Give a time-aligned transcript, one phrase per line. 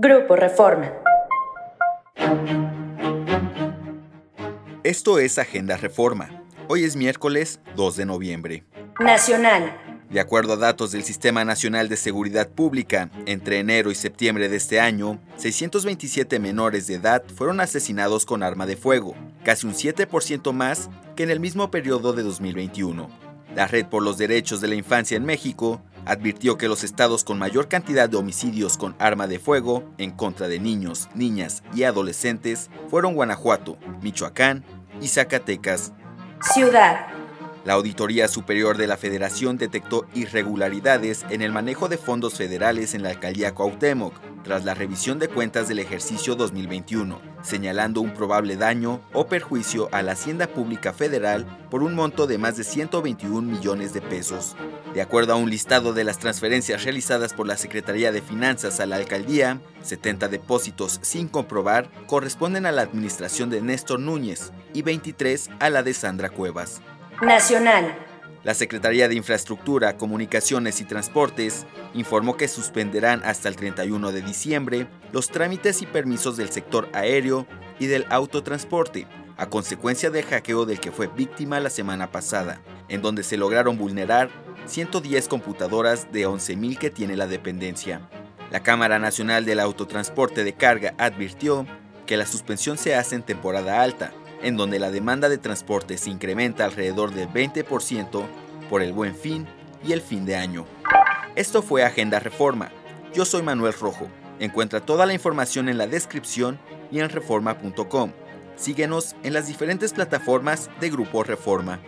[0.00, 0.92] Grupo Reforma.
[4.84, 6.44] Esto es Agenda Reforma.
[6.68, 8.64] Hoy es miércoles 2 de noviembre.
[9.00, 9.76] Nacional.
[10.08, 14.58] De acuerdo a datos del Sistema Nacional de Seguridad Pública, entre enero y septiembre de
[14.58, 20.52] este año, 627 menores de edad fueron asesinados con arma de fuego, casi un 7%
[20.52, 23.10] más que en el mismo periodo de 2021.
[23.56, 27.38] La Red por los Derechos de la Infancia en México advirtió que los estados con
[27.38, 32.70] mayor cantidad de homicidios con arma de fuego en contra de niños, niñas y adolescentes
[32.88, 34.64] fueron Guanajuato, Michoacán
[35.02, 35.92] y Zacatecas.
[36.54, 37.17] Ciudad.
[37.68, 43.02] La Auditoría Superior de la Federación detectó irregularidades en el manejo de fondos federales en
[43.02, 49.02] la alcaldía Cuauhtémoc tras la revisión de cuentas del ejercicio 2021, señalando un probable daño
[49.12, 53.92] o perjuicio a la Hacienda Pública Federal por un monto de más de 121 millones
[53.92, 54.56] de pesos.
[54.94, 58.86] De acuerdo a un listado de las transferencias realizadas por la Secretaría de Finanzas a
[58.86, 65.50] la alcaldía, 70 depósitos sin comprobar corresponden a la administración de Néstor Núñez y 23
[65.60, 66.80] a la de Sandra Cuevas.
[67.22, 67.96] Nacional.
[68.44, 74.86] La Secretaría de Infraestructura, Comunicaciones y Transportes informó que suspenderán hasta el 31 de diciembre
[75.12, 77.46] los trámites y permisos del sector aéreo
[77.80, 83.02] y del autotransporte, a consecuencia del hackeo del que fue víctima la semana pasada, en
[83.02, 84.30] donde se lograron vulnerar
[84.66, 88.08] 110 computadoras de 11.000 que tiene la dependencia.
[88.52, 91.66] La Cámara Nacional del Autotransporte de Carga advirtió
[92.06, 96.10] que la suspensión se hace en temporada alta, en donde la demanda de transporte se
[96.10, 98.26] incrementa alrededor del 20%
[98.68, 99.46] por el buen fin
[99.84, 100.66] y el fin de año.
[101.34, 102.70] Esto fue Agenda Reforma.
[103.14, 104.08] Yo soy Manuel Rojo.
[104.40, 106.58] Encuentra toda la información en la descripción
[106.90, 108.12] y en reforma.com.
[108.56, 111.80] Síguenos en las diferentes plataformas de Grupo Reforma.